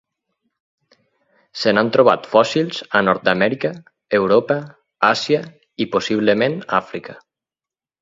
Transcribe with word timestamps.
Se 1.63 1.73
n'han 1.75 1.91
trobat 1.97 2.25
fòssils 2.31 2.81
a 3.01 3.03
Nord-amèrica, 3.09 3.73
Europa, 4.23 4.59
Àsia 5.13 5.47
i 5.87 5.91
possiblement 5.99 6.61
Àfrica. 6.85 7.21